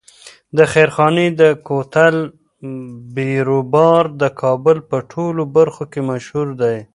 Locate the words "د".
0.57-0.59, 1.41-1.41, 4.21-4.23